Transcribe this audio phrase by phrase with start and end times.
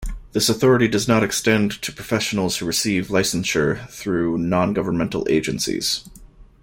[0.31, 6.09] This authority does not extend to professionals who receive licensure through non-governmental agencies.